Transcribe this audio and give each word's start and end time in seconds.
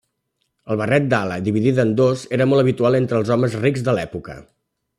El 0.75 0.79
barret 0.79 1.03
d'ala 1.09 1.35
dividida 1.49 1.85
en 1.87 1.93
dos 1.99 2.23
era 2.37 2.47
molt 2.53 2.63
habitual 2.63 2.99
entre 3.01 3.21
els 3.21 3.33
homes 3.37 3.59
rics 3.67 3.85
de 3.89 3.95
l'època. 3.99 4.39